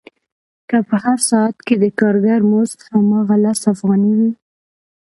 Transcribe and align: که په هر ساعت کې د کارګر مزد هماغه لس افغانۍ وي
که 0.69 0.77
په 0.87 0.95
هر 1.03 1.17
ساعت 1.29 1.55
کې 1.65 1.75
د 1.83 1.85
کارګر 1.99 2.41
مزد 2.51 2.79
هماغه 2.93 3.35
لس 3.43 3.61
افغانۍ 3.73 4.13
وي 4.19 4.31